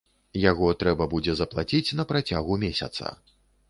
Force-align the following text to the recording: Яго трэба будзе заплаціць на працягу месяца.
Яго 0.51 0.69
трэба 0.85 1.07
будзе 1.13 1.37
заплаціць 1.43 1.95
на 2.01 2.09
працягу 2.15 2.63
месяца. 2.69 3.19